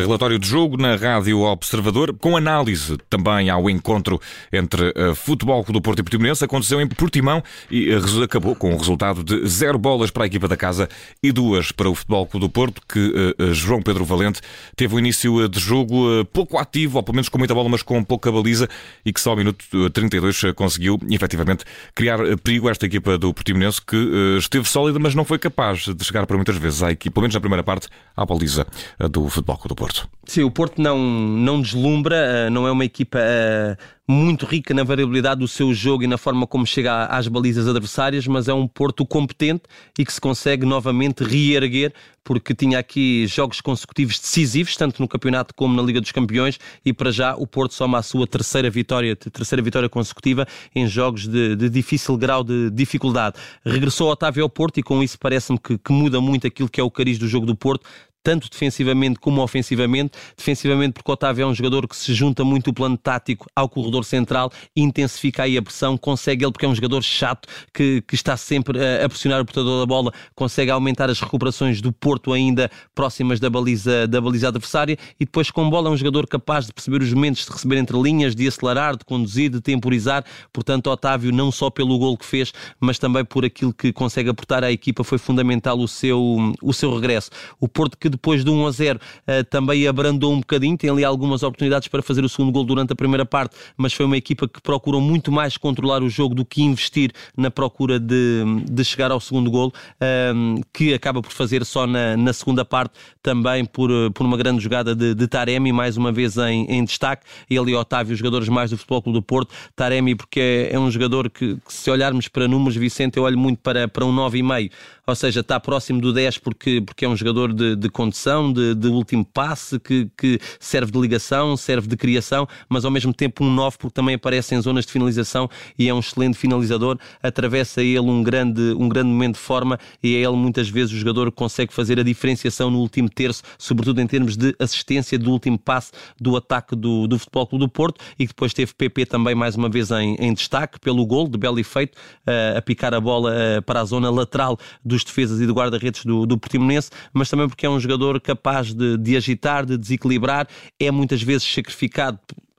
Relatório 0.00 0.38
de 0.38 0.46
jogo 0.46 0.76
na 0.76 0.94
Rádio 0.94 1.40
Observador, 1.40 2.14
com 2.18 2.36
análise 2.36 2.98
também 3.08 3.48
ao 3.48 3.70
encontro 3.70 4.20
entre 4.52 4.90
uh, 4.90 5.14
Futebol 5.14 5.64
do 5.64 5.80
Porto 5.80 6.00
e 6.00 6.02
Portimonense. 6.02 6.44
Aconteceu 6.44 6.80
em 6.80 6.86
Portimão 6.86 7.42
e 7.70 7.94
uh, 7.94 8.22
acabou 8.22 8.54
com 8.54 8.74
o 8.74 8.76
resultado 8.76 9.24
de 9.24 9.46
zero 9.48 9.78
bolas 9.78 10.10
para 10.10 10.24
a 10.24 10.26
equipa 10.26 10.46
da 10.48 10.56
casa 10.56 10.88
e 11.22 11.32
duas 11.32 11.72
para 11.72 11.88
o 11.88 11.94
Futebol 11.94 12.28
do 12.34 12.48
Porto, 12.48 12.82
que 12.88 13.34
uh, 13.40 13.54
João 13.54 13.80
Pedro 13.80 14.04
Valente 14.04 14.40
teve 14.74 14.94
um 14.94 14.98
início 14.98 15.48
de 15.48 15.58
jogo 15.58 16.24
pouco 16.26 16.58
ativo, 16.58 16.98
ou 16.98 17.02
pelo 17.02 17.14
menos 17.14 17.28
com 17.28 17.38
muita 17.38 17.54
bola, 17.54 17.68
mas 17.68 17.82
com 17.82 18.02
pouca 18.04 18.30
baliza, 18.30 18.68
e 19.04 19.12
que 19.12 19.20
só 19.20 19.30
ao 19.30 19.36
minuto 19.36 19.64
32 19.90 20.52
conseguiu 20.54 20.98
efetivamente 21.10 21.64
criar 21.94 22.18
perigo 22.42 22.68
a 22.68 22.70
esta 22.70 22.86
equipa 22.86 23.16
do 23.16 23.32
Portimonense, 23.32 23.80
que 23.80 23.96
esteve 24.38 24.68
sólida, 24.68 24.98
mas 24.98 25.14
não 25.14 25.24
foi 25.24 25.38
capaz 25.38 25.86
de 25.86 26.04
chegar 26.04 26.26
para 26.26 26.36
muitas 26.36 26.56
vezes 26.56 26.82
à 26.82 26.90
equipa, 26.90 27.14
pelo 27.14 27.22
menos 27.22 27.34
na 27.34 27.40
primeira 27.40 27.62
parte, 27.62 27.88
à 28.16 28.26
baliza 28.26 28.66
do 29.10 29.28
Futebol 29.28 29.60
do 29.66 29.74
Porto. 29.74 29.85
Porto. 29.86 30.08
Sim, 30.26 30.42
o 30.42 30.50
Porto 30.50 30.82
não, 30.82 30.98
não 30.98 31.62
deslumbra, 31.62 32.16
eh, 32.16 32.50
não 32.50 32.66
é 32.66 32.72
uma 32.72 32.84
equipa 32.84 33.18
eh, 33.20 33.76
muito 34.08 34.44
rica 34.44 34.74
na 34.74 34.82
variabilidade 34.82 35.38
do 35.38 35.46
seu 35.46 35.72
jogo 35.72 36.02
e 36.02 36.08
na 36.08 36.18
forma 36.18 36.44
como 36.44 36.66
chega 36.66 37.06
às 37.06 37.28
balizas 37.28 37.68
adversárias, 37.68 38.26
mas 38.26 38.48
é 38.48 38.52
um 38.52 38.66
Porto 38.66 39.06
competente 39.06 39.62
e 39.96 40.04
que 40.04 40.12
se 40.12 40.20
consegue 40.20 40.66
novamente 40.66 41.22
reerguer, 41.22 41.92
porque 42.24 42.52
tinha 42.52 42.80
aqui 42.80 43.28
jogos 43.28 43.60
consecutivos 43.60 44.18
decisivos, 44.18 44.76
tanto 44.76 45.00
no 45.00 45.06
campeonato 45.06 45.54
como 45.54 45.76
na 45.76 45.82
Liga 45.82 46.00
dos 46.00 46.10
Campeões, 46.10 46.58
e 46.84 46.92
para 46.92 47.12
já 47.12 47.36
o 47.36 47.46
Porto 47.46 47.74
soma 47.74 47.98
a 47.98 48.02
sua 48.02 48.26
terceira 48.26 48.68
vitória, 48.68 49.14
terceira 49.14 49.62
vitória 49.62 49.88
consecutiva 49.88 50.44
em 50.74 50.88
jogos 50.88 51.28
de, 51.28 51.54
de 51.54 51.70
difícil 51.70 52.16
grau 52.16 52.42
de 52.42 52.70
dificuldade. 52.72 53.36
Regressou 53.64 54.10
Otávio 54.10 54.42
ao 54.42 54.50
Porto 54.50 54.78
e 54.78 54.82
com 54.82 55.00
isso 55.00 55.16
parece-me 55.16 55.60
que, 55.60 55.78
que 55.78 55.92
muda 55.92 56.20
muito 56.20 56.48
aquilo 56.48 56.68
que 56.68 56.80
é 56.80 56.82
o 56.82 56.90
cariz 56.90 57.16
do 57.16 57.28
jogo 57.28 57.46
do 57.46 57.54
Porto, 57.54 57.86
tanto 58.26 58.50
defensivamente 58.50 59.20
como 59.20 59.40
ofensivamente. 59.40 60.18
Defensivamente, 60.36 60.94
porque 60.94 61.12
Otávio 61.12 61.44
é 61.44 61.46
um 61.46 61.54
jogador 61.54 61.86
que 61.86 61.94
se 61.94 62.12
junta 62.12 62.42
muito 62.42 62.70
o 62.70 62.74
plano 62.74 62.98
tático 62.98 63.46
ao 63.54 63.68
corredor 63.68 64.04
central, 64.04 64.50
intensifica 64.74 65.44
aí 65.44 65.56
a 65.56 65.62
pressão, 65.62 65.96
consegue 65.96 66.44
ele, 66.44 66.50
porque 66.50 66.66
é 66.66 66.68
um 66.68 66.74
jogador 66.74 67.04
chato, 67.04 67.48
que, 67.72 68.02
que 68.02 68.16
está 68.16 68.36
sempre 68.36 68.84
a, 68.84 69.04
a 69.04 69.08
pressionar 69.08 69.40
o 69.40 69.44
portador 69.44 69.78
da 69.78 69.86
bola, 69.86 70.12
consegue 70.34 70.72
aumentar 70.72 71.08
as 71.08 71.20
recuperações 71.20 71.80
do 71.80 71.92
Porto 71.92 72.32
ainda 72.32 72.68
próximas 72.96 73.38
da 73.38 73.48
baliza, 73.48 74.08
da 74.08 74.20
baliza 74.20 74.48
adversária 74.48 74.98
e 75.20 75.24
depois 75.24 75.48
com 75.48 75.70
bola 75.70 75.88
é 75.88 75.92
um 75.92 75.96
jogador 75.96 76.26
capaz 76.26 76.66
de 76.66 76.72
perceber 76.72 77.02
os 77.02 77.12
momentos 77.12 77.46
de 77.46 77.52
receber 77.52 77.76
entre 77.76 77.96
linhas, 77.96 78.34
de 78.34 78.48
acelerar, 78.48 78.96
de 78.96 79.04
conduzir, 79.04 79.50
de 79.50 79.60
temporizar. 79.60 80.24
Portanto, 80.52 80.88
Otávio, 80.88 81.30
não 81.30 81.52
só 81.52 81.70
pelo 81.70 81.96
gol 81.96 82.18
que 82.18 82.26
fez, 82.26 82.52
mas 82.80 82.98
também 82.98 83.24
por 83.24 83.44
aquilo 83.44 83.72
que 83.72 83.92
consegue 83.92 84.30
aportar 84.30 84.64
à 84.64 84.72
equipa, 84.72 85.04
foi 85.04 85.16
fundamental 85.16 85.78
o 85.78 85.86
seu, 85.86 86.52
o 86.60 86.72
seu 86.72 86.92
regresso. 86.92 87.30
O 87.60 87.68
Porto 87.68 87.96
que 87.96 88.15
depois 88.16 88.44
de 88.44 88.50
1 88.50 88.66
a 88.66 88.70
0 88.70 89.00
eh, 89.26 89.42
também 89.42 89.86
abrandou 89.86 90.32
um 90.32 90.40
bocadinho, 90.40 90.76
tem 90.76 90.90
ali 90.90 91.04
algumas 91.04 91.42
oportunidades 91.42 91.88
para 91.88 92.02
fazer 92.02 92.24
o 92.24 92.28
segundo 92.28 92.50
gol 92.50 92.64
durante 92.64 92.92
a 92.92 92.96
primeira 92.96 93.24
parte, 93.24 93.56
mas 93.76 93.92
foi 93.92 94.06
uma 94.06 94.16
equipa 94.16 94.48
que 94.48 94.60
procurou 94.60 95.00
muito 95.00 95.30
mais 95.30 95.56
controlar 95.56 96.02
o 96.02 96.08
jogo 96.08 96.34
do 96.34 96.44
que 96.44 96.62
investir 96.62 97.12
na 97.36 97.50
procura 97.50 98.00
de, 98.00 98.44
de 98.68 98.84
chegar 98.84 99.10
ao 99.10 99.20
segundo 99.20 99.50
gol, 99.50 99.72
ehm, 100.00 100.60
que 100.72 100.94
acaba 100.94 101.22
por 101.22 101.32
fazer 101.32 101.64
só 101.64 101.86
na, 101.86 102.16
na 102.16 102.32
segunda 102.32 102.64
parte, 102.64 102.94
também 103.22 103.64
por, 103.64 103.90
por 104.12 104.26
uma 104.26 104.36
grande 104.36 104.62
jogada 104.62 104.94
de, 104.94 105.14
de 105.14 105.28
Taremi, 105.28 105.72
mais 105.72 105.96
uma 105.96 106.10
vez 106.10 106.36
em, 106.36 106.64
em 106.70 106.84
destaque, 106.84 107.24
ele 107.48 107.72
e 107.72 107.74
Otávio, 107.74 108.12
os 108.12 108.18
jogadores 108.18 108.48
mais 108.48 108.70
do 108.70 108.78
Futebol 108.78 109.02
Clube 109.02 109.18
do 109.18 109.22
Porto, 109.22 109.54
Taremi 109.74 110.14
porque 110.14 110.40
é, 110.40 110.74
é 110.74 110.78
um 110.78 110.90
jogador 110.90 111.30
que, 111.30 111.56
que, 111.56 111.72
se 111.72 111.90
olharmos 111.90 112.28
para 112.28 112.48
números, 112.48 112.76
Vicente, 112.76 113.16
eu 113.16 113.24
olho 113.24 113.38
muito 113.38 113.58
para, 113.60 113.86
para 113.86 114.04
um 114.04 114.14
9,5, 114.14 114.70
ou 115.06 115.14
seja, 115.14 115.40
está 115.40 115.60
próximo 115.60 116.00
do 116.00 116.12
10 116.12 116.38
porque, 116.38 116.80
porque 116.80 117.04
é 117.04 117.08
um 117.08 117.16
jogador 117.16 117.52
de, 117.52 117.76
de 117.76 117.88
condução, 118.06 118.52
de, 118.52 118.74
de 118.74 118.88
último 118.88 119.24
passe, 119.24 119.78
que, 119.80 120.08
que, 120.16 120.38
serve 120.60 120.92
de 120.92 120.98
ligação, 120.98 121.56
serve 121.56 121.88
de 121.88 121.96
criação, 121.96 122.46
mas 122.68 122.84
ao 122.84 122.90
mesmo 122.90 123.12
tempo 123.12 123.44
um 123.44 123.52
9 123.52 123.76
porque 123.78 123.94
também 123.94 124.14
aparece 124.14 124.54
em 124.54 124.60
zonas 124.60 124.86
de 124.86 124.92
finalização 124.92 125.48
e 125.78 125.88
é 125.88 125.94
um 125.94 125.98
excelente 125.98 126.38
finalizador. 126.38 126.98
Atravessa 127.22 127.82
ele 127.82 128.00
um 128.00 128.22
grande, 128.22 128.60
um 128.78 128.88
grande 128.88 129.08
momento 129.08 129.34
de 129.34 129.40
forma 129.40 129.78
e 130.02 130.14
é 130.14 130.20
ele 130.20 130.36
muitas 130.36 130.68
vezes 130.68 130.92
o 130.92 130.96
jogador 130.96 131.30
que 131.30 131.36
consegue 131.36 131.72
fazer 131.72 131.98
a 131.98 132.02
diferenciação 132.02 132.70
no 132.70 132.78
último 132.78 133.08
terço, 133.08 133.42
sobretudo 133.58 134.00
em 134.00 134.06
termos 134.06 134.36
de 134.36 134.54
assistência 134.58 135.18
do 135.18 135.30
último 135.30 135.58
passe 135.58 135.92
do 136.20 136.36
ataque 136.36 136.76
do, 136.76 137.06
do 137.06 137.18
Futebol 137.18 137.46
Clube 137.46 137.64
do 137.64 137.68
Porto 137.68 138.00
e 138.18 138.26
depois 138.26 138.52
teve 138.54 138.72
PP 138.74 139.06
também 139.06 139.34
mais 139.34 139.56
uma 139.56 139.68
vez 139.68 139.90
em, 139.90 140.14
em 140.20 140.32
destaque 140.32 140.78
pelo 140.78 141.04
gol 141.06 141.28
de 141.28 141.38
belo 141.38 141.58
efeito, 141.58 141.96
uh, 142.26 142.58
a 142.58 142.62
picar 142.62 142.94
a 142.94 143.00
bola 143.00 143.32
uh, 143.32 143.62
para 143.62 143.80
a 143.80 143.84
zona 143.84 144.10
lateral 144.10 144.58
dos 144.84 145.02
defesas 145.02 145.40
e 145.40 145.46
do 145.46 145.52
guarda-redes 145.52 146.04
do, 146.04 146.24
do 146.24 146.38
Portimonense, 146.38 146.90
mas 147.12 147.28
também 147.28 147.48
porque 147.48 147.66
é 147.66 147.70
um 147.70 147.80
jogador 147.86 148.20
capaz 148.20 148.74
de, 148.74 148.96
de 148.98 149.16
agitar, 149.16 149.64
de 149.64 149.78
desequilibrar, 149.78 150.48
é 150.78 150.90
muitas 150.90 151.22
vezes 151.22 151.44
sacrificado 151.44 152.18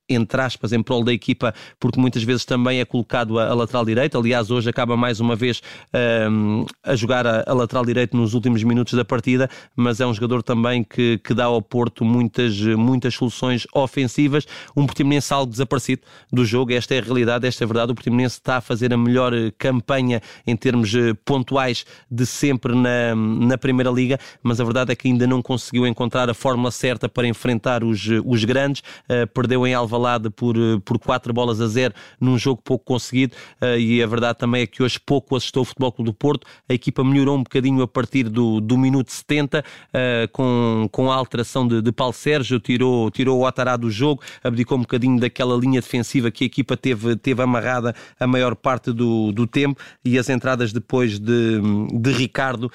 entre 0.10 0.42
aspas, 0.42 0.72
em 0.72 0.82
prol 0.82 1.04
da 1.04 1.12
equipa, 1.12 1.54
porque 1.80 2.00
muitas 2.00 2.24
vezes 2.24 2.46
também 2.46 2.80
é 2.80 2.86
colocado 2.86 3.38
a, 3.40 3.48
a 3.48 3.54
lateral 3.54 3.86
direito. 3.86 4.18
Aliás, 4.18 4.50
hoje 4.50 4.70
acaba 4.70 4.96
mais 4.96 5.20
uma 5.20 5.36
vez 5.36 5.62
um, 6.32 6.66
a 6.84 6.96
jogar 6.96 7.28
a, 7.28 7.44
a, 7.46 7.54
lateral 7.54 7.86
direito 7.86 8.16
nos 8.16 8.34
últimos 8.34 8.64
minutos 8.64 8.94
da 8.94 9.04
partida, 9.04 9.50
mas 9.76 10.00
é 10.00 10.08
um 10.08 10.14
jogador 10.14 10.42
também 10.42 10.84
que, 10.84 11.18
que 11.20 11.34
dá 11.34 11.46
ao 11.46 11.62
Porto 11.62 12.06
muitas, 12.06 12.58
muitas 12.62 13.16
soluções 13.16 13.68
ofensivas. 13.74 14.46
Um 14.76 14.86
Portimonense 14.86 15.34
algo 15.34 15.52
desaparecido 15.52 16.04
do 16.32 16.46
jogo, 16.46 16.72
esta 16.72 16.96
é 16.96 17.00
a 17.00 17.02
realidade, 17.02 17.46
esta 17.46 17.64
é 17.64 17.66
a 17.66 17.68
verdade. 17.68 17.92
O 17.92 17.96
Portimonense 17.96 18.36
está 18.36 18.58
a 18.58 18.62
fazer 18.62 18.94
a 18.94 18.98
melhor 18.98 19.34
campanha 19.58 20.22
em 20.46 20.56
termos 20.56 20.94
eh, 20.96 21.14
pontuais 21.26 21.86
de 22.10 22.26
sempre 22.26 22.74
na, 22.74 23.16
na 23.16 23.58
Primeira 23.58 23.90
Liga, 23.92 24.20
mas 24.42 24.62
a 24.62 24.64
verdade 24.64 24.92
é 24.92 24.96
que 24.96 25.08
ainda 25.08 25.28
não 25.28 25.42
conseguiu 25.42 25.86
encontrar 25.86 26.30
a 26.30 26.34
fórmula 26.34 26.72
certa 26.72 27.10
para 27.10 27.28
enfrentar 27.28 27.84
os, 27.84 28.08
os 28.26 28.44
grandes. 28.46 28.82
Uh, 29.10 29.28
perdeu 29.34 29.66
em 29.68 29.74
Alva 29.74 29.97
Alvalade 29.98 30.30
por, 30.30 30.56
eh, 30.56 30.80
por 30.86 31.00
4 31.00 31.34
bolas 31.34 31.60
a 31.60 31.68
0 31.68 31.94
num 32.22 32.38
jogo 32.38 32.62
pouco 32.64 32.86
conseguido 32.86 33.36
uh, 33.62 33.78
e 33.78 34.02
a 34.02 34.08
verdade 34.08 34.38
também 34.38 34.62
é 34.62 34.68
que 34.68 34.82
hoje 34.82 35.00
pouco 35.00 35.36
assistou 35.36 35.64
o 35.64 35.66
Futebol 35.66 35.92
Clube 35.92 36.12
do 36.12 36.14
Porto. 36.14 36.48
A 36.70 36.74
equipa 36.74 37.04
melhorou 37.04 37.36
um 37.36 37.44
bocadinho 37.44 37.82
a 37.82 37.88
partir 37.88 38.30
do, 38.30 38.62
do 38.62 38.78
minuto 38.78 39.12
70 39.12 39.60
uh, 39.60 39.64
eh, 39.94 40.30
com, 40.32 40.88
com 40.92 41.12
a 41.12 41.16
alteração 41.16 41.68
de, 41.68 41.82
de 41.82 41.92
Paulo 41.92 42.14
Sérgio, 42.14 42.60
tirou, 42.60 43.10
tirou 43.12 43.40
o 43.40 43.46
Atará 43.46 43.76
do 43.76 43.90
jogo, 43.90 44.22
abdicou 44.44 44.78
um 44.78 44.82
bocadinho 44.82 45.20
daquela 45.20 45.58
linha 45.58 45.82
defensiva 45.82 46.30
que 46.30 46.44
a 46.44 46.48
equipa 46.48 46.78
teve, 46.78 47.16
teve 47.16 47.42
amarrada 47.42 47.96
a 48.20 48.28
maior 48.28 48.56
parte 48.56 48.92
do, 48.92 49.32
do 49.32 49.48
tempo 49.48 49.82
e 50.06 50.18
as 50.18 50.30
entradas 50.30 50.72
depois 50.72 51.20
de, 51.20 51.60
de 51.94 52.12
Ricardo 52.12 52.66
uh, 52.66 52.72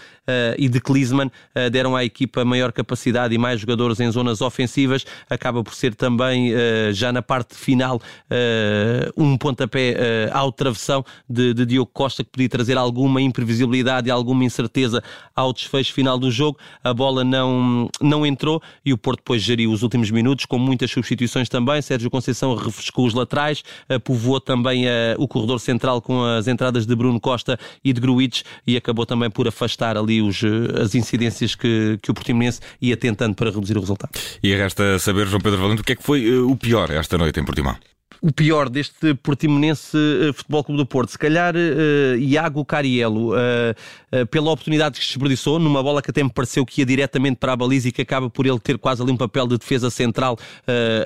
e 0.58 0.68
de 0.68 0.80
Klinsmann 0.80 1.30
deram 1.70 1.94
à 1.94 2.04
equipa 2.04 2.44
maior 2.44 2.72
capacidade 2.72 3.34
e 3.34 3.38
mais 3.38 3.60
jogadores 3.60 4.00
em 4.00 4.10
zonas 4.10 4.40
ofensivas. 4.40 5.04
Acaba 5.28 5.62
por 5.62 5.74
ser 5.74 5.94
também 5.94 6.52
já 6.92 7.11
na 7.12 7.22
parte 7.22 7.54
final 7.54 7.96
uh, 7.96 9.22
um 9.22 9.36
pontapé 9.36 9.92
uh, 9.92 10.36
ao 10.36 10.50
travessão 10.50 11.04
de, 11.28 11.54
de, 11.54 11.66
Diogo 11.66 11.90
Costa 11.92 12.24
que 12.24 12.30
podia 12.30 12.48
trazer 12.48 12.76
alguma 12.76 13.20
imprevisibilidade 13.20 14.08
e 14.08 14.10
alguma 14.10 14.44
incerteza 14.44 15.02
ao 15.34 15.52
desfecho 15.52 15.92
final 15.92 16.18
do 16.18 16.30
jogo. 16.30 16.58
A 16.82 16.92
bola 16.92 17.24
não, 17.24 17.88
não 18.00 18.26
entrou 18.26 18.62
e 18.84 18.92
o 18.92 18.98
Porto 18.98 19.18
depois 19.18 19.42
geriu 19.42 19.70
os 19.70 19.82
últimos 19.82 20.10
minutos 20.10 20.46
com 20.46 20.58
muitas 20.58 20.90
substituições 20.90 21.48
também. 21.48 21.80
Sérgio 21.82 22.10
Conceição 22.10 22.54
refrescou 22.54 23.06
os 23.06 23.14
laterais, 23.14 23.62
uh, 23.90 24.00
povoou 24.00 24.40
também 24.40 24.86
uh, 24.86 24.90
o 25.18 25.28
corredor 25.28 25.60
central 25.60 26.00
com 26.00 26.24
as 26.24 26.48
entradas 26.48 26.86
de 26.86 26.94
Bruno 26.94 27.20
Costa 27.20 27.58
e 27.84 27.92
de 27.92 28.00
Gruites 28.00 28.44
e 28.66 28.76
acabou 28.76 29.06
também 29.06 29.30
por 29.30 29.46
afastar 29.46 29.96
ali 29.96 30.22
os, 30.22 30.42
as 30.80 30.94
incidências 30.94 31.54
que, 31.54 31.98
que 32.02 32.10
o 32.10 32.14
Portimonense 32.14 32.60
ia 32.80 32.96
tentando 32.96 33.34
para 33.34 33.50
reduzir 33.50 33.76
o 33.76 33.80
resultado. 33.80 34.10
E 34.42 34.54
resta 34.54 34.98
saber, 34.98 35.26
João 35.26 35.40
Pedro 35.40 35.60
Valente, 35.60 35.82
o 35.82 35.84
que 35.84 35.92
é 35.92 35.96
que 35.96 36.02
foi 36.02 36.38
o 36.38 36.56
pior 36.56 36.90
esta 37.02 37.18
noite 37.18 37.38
em 37.40 37.44
Portimão? 37.44 37.76
O 38.22 38.32
pior 38.32 38.68
deste 38.68 39.14
Portimonense 39.14 39.96
uh, 39.96 40.32
Futebol 40.32 40.62
Clube 40.62 40.78
do 40.78 40.86
Porto. 40.86 41.10
Se 41.10 41.18
calhar 41.18 41.56
uh, 41.56 42.16
Iago 42.16 42.64
Cariello, 42.64 43.32
uh, 43.32 44.26
pela 44.30 44.52
oportunidade 44.52 45.00
que 45.00 45.04
desperdiçou, 45.04 45.58
numa 45.58 45.82
bola 45.82 46.00
que 46.00 46.10
até 46.10 46.22
me 46.22 46.30
pareceu 46.30 46.64
que 46.64 46.82
ia 46.82 46.86
diretamente 46.86 47.36
para 47.36 47.54
a 47.54 47.56
baliza 47.56 47.88
e 47.88 47.92
que 47.92 48.02
acaba 48.02 48.30
por 48.30 48.46
ele 48.46 48.60
ter 48.60 48.78
quase 48.78 49.02
ali 49.02 49.10
um 49.10 49.16
papel 49.16 49.48
de 49.48 49.58
defesa 49.58 49.90
central 49.90 50.38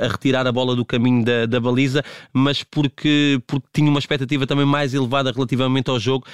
a 0.00 0.08
retirar 0.08 0.44
a 0.44 0.50
bola 0.50 0.74
do 0.74 0.84
caminho 0.84 1.24
da, 1.24 1.46
da, 1.46 1.60
baliza, 1.60 2.04
mas 2.32 2.64
porque, 2.64 3.40
porque 3.46 3.66
tinha 3.72 3.88
uma 3.88 4.00
expectativa 4.00 4.44
também 4.44 4.66
mais 4.66 4.92
elevada 4.92 5.30
relativamente 5.30 5.88
ao 5.88 6.00
jogo. 6.00 6.26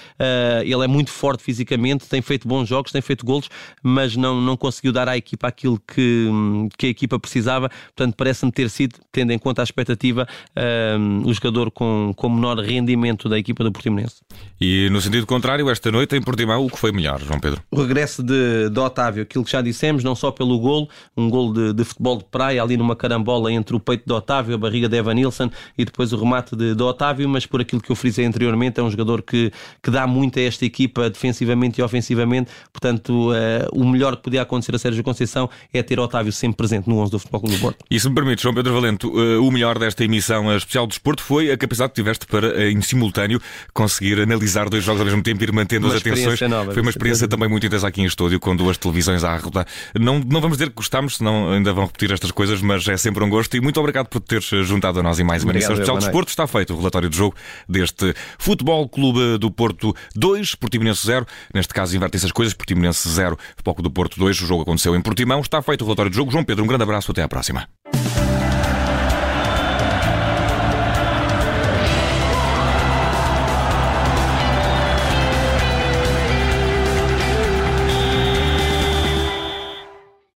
ele 0.65 0.83
é 0.83 0.87
muito 0.87 1.11
forte 1.11 1.43
fisicamente, 1.43 2.09
tem 2.09 2.23
feito 2.23 2.49
bons 2.49 2.67
jogos, 2.67 2.91
tem 2.91 3.03
feito 3.03 3.27
golos, 3.27 3.51
mas 3.83 4.17
não, 4.17 4.41
não 4.41 4.56
conseguiu 4.56 4.93
dar 4.93 5.11
à 5.11 5.17
equipa 5.17 5.49
aquilo 5.49 5.79
que, 5.79 6.31
que 6.79 6.87
a 6.87 6.89
equipa 6.89 7.19
precisava. 7.19 7.69
Portanto, 7.95 8.15
parece-me 8.17 8.51
ter 8.51 8.71
sido, 8.71 8.99
tendo 9.12 9.31
em 9.31 9.39
conta 9.39 9.61
a 9.61 9.65
expectativa, 9.65 10.27
uh, 10.56 10.72
um, 10.99 11.23
o 11.27 11.33
jogador 11.33 11.71
com, 11.71 12.13
com 12.17 12.29
menor 12.29 12.59
rendimento 12.59 13.29
da 13.29 13.39
equipa 13.39 13.65
do 13.65 13.73
Portimonense. 13.73 14.17
E 14.61 14.89
no 14.91 15.01
sentido 15.01 15.27
contrário, 15.27 15.69
esta 15.69 15.91
noite 15.91 16.17
em 16.17 16.23
Portimão, 16.23 16.65
o 16.65 16.71
que 16.71 16.79
foi 16.79 16.93
melhor, 16.93 17.21
João 17.21 17.41
Pedro? 17.41 17.63
O 17.71 17.81
regresso 17.81 18.23
de, 18.23 18.71
de 18.71 18.79
Otávio, 18.79 19.23
aquilo 19.23 19.45
que 19.45 19.51
já 19.51 19.61
dissemos, 19.61 20.05
não 20.05 20.15
só 20.15 20.31
pelo 20.31 20.59
golo, 20.59 20.89
um 21.17 21.29
golo 21.29 21.53
de, 21.53 21.73
de 21.73 21.85
futebol 21.85 22.19
de 22.19 22.25
praia, 22.25 22.63
ali 22.63 22.77
numa 22.77 22.95
carambola 22.95 23.53
entre 23.53 23.75
o 23.75 23.81
peito 23.81 24.05
de 24.07 24.13
Otávio, 24.13 24.55
a 24.55 24.59
barriga 24.59 24.89
de 24.89 24.97
Evan 24.97 25.15
Nilsson 25.15 25.51
e 25.77 25.85
depois 25.85 26.13
o 26.13 26.17
remate 26.17 26.55
de, 26.55 26.75
de 26.75 26.83
Otávio, 26.83 27.29
mas 27.29 27.47
por 27.47 27.61
aquilo 27.61 27.81
que 27.81 27.91
eu 27.91 27.97
frisei 27.97 28.25
anteriormente, 28.25 28.79
é 28.79 28.83
um 28.83 28.91
jogador 28.91 29.23
que, 29.23 29.53
que 29.83 29.91
dá 29.91 30.07
muito 30.07 30.39
a 30.39 30.43
esta 30.43 30.65
equipa 30.65 31.11
defensivamente 31.11 31.81
e 31.81 31.85
ofensivamente, 31.85 32.51
portanto, 32.73 33.31
uh, 33.31 33.35
o 33.73 33.85
melhor 33.85 34.17
que 34.17 34.23
podia 34.23 34.43
acontecer 34.43 34.75
a 34.75 34.79
Sérgio 34.79 35.03
Conceição 35.03 35.49
é 35.73 35.83
ter 35.83 35.99
Otávio 35.99 36.33
sempre 36.33 36.57
presente 36.57 36.89
no 36.89 36.99
11 36.99 37.11
do 37.11 37.19
Futebol 37.19 37.41
Clube 37.41 37.57
do 37.57 37.61
Porto. 37.61 37.85
E 37.91 37.99
se 37.99 38.09
me 38.09 38.15
permite, 38.15 38.43
João 38.43 38.55
Pedro 38.55 38.73
Valente, 38.73 39.07
uh, 39.07 39.45
o 39.45 39.51
melhor 39.51 39.79
desta 39.79 40.05
emissão 40.05 40.51
especial 40.62 40.87
do 40.87 40.91
desporto 40.91 41.23
foi 41.23 41.50
a 41.50 41.56
capacidade 41.56 41.93
que 41.93 41.97
tiveste 41.97 42.26
para, 42.26 42.49
uh, 42.49 42.62
em 42.62 42.81
simultâneo, 42.81 43.41
conseguir 43.73 44.20
analisar 44.20 44.69
dois 44.69 44.85
jogos 44.85 45.00
ao 45.00 45.06
mesmo 45.06 45.23
tempo 45.23 45.43
e 45.43 45.44
ir 45.44 45.53
mantendo 45.53 45.87
uma 45.87 45.94
as 45.94 46.00
atenções. 46.00 46.41
Nova, 46.43 46.73
foi 46.73 46.82
uma 46.82 46.91
experiência 46.91 47.29
também 47.29 47.49
muito 47.49 47.67
intensa 47.67 47.87
aqui 47.87 48.03
em 48.03 48.06
estúdio, 48.06 48.41
com 48.41 48.55
duas 48.55 48.76
televisões 48.76 49.25
à 49.25 49.37
rodar. 49.37 49.67
Não, 49.99 50.19
não 50.19 50.41
vamos 50.41 50.56
dizer 50.56 50.70
que 50.70 50.76
gostámos, 50.76 51.17
senão 51.17 51.53
ainda 51.53 51.73
vão 51.73 51.87
repetir 51.87 52.12
estas 52.12 52.31
coisas, 52.31 52.61
mas 52.61 52.87
é 52.88 52.97
sempre 52.97 53.23
um 53.23 53.29
gosto 53.29 53.56
e 53.56 53.61
muito 53.61 53.79
obrigado 53.79 54.06
por 54.09 54.20
teres 54.20 54.44
juntado 54.67 55.00
a 55.00 55.03
nós 55.03 55.19
em 55.19 55.25
mais 55.25 55.44
uma 55.44 55.53
emissão 55.53 55.73
especial 55.73 55.99
de 55.99 56.05
desporto. 56.05 56.31
Está 56.31 56.47
feito 56.47 56.75
o 56.75 56.79
relatório 56.79 57.08
de 57.08 57.17
jogo 57.17 57.37
deste 57.69 58.15
Futebol 58.38 58.88
Clube 58.88 59.38
do 59.38 59.50
Porto 59.50 59.94
2, 60.15 60.55
Portimonense 60.55 61.06
0. 61.06 61.26
Neste 61.55 61.73
caso, 61.73 61.97
invertem-se 61.97 62.26
as 62.26 62.32
coisas. 62.32 62.55
Portimonense 62.55 63.08
0, 63.08 63.38
Futebol 63.56 63.75
Clube 63.75 63.88
do 63.88 63.93
Porto 63.93 64.19
2. 64.19 64.41
O 64.43 64.47
jogo 64.47 64.62
aconteceu 64.62 64.94
em 64.97 65.00
Portimão. 65.00 65.41
Está 65.41 65.61
feito 65.62 65.82
o 65.82 65.85
relatório 65.85 66.11
de 66.11 66.17
jogo. 66.17 66.31
João 66.31 66.44
Pedro, 66.44 66.65
um 66.65 66.67
grande 66.67 66.82
abraço. 66.82 67.11
Até 67.11 67.23
à 67.23 67.29
próxima. 67.29 67.69